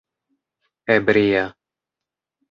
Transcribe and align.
ebria 0.93 1.43